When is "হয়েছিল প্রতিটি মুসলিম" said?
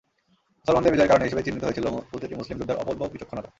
1.65-2.57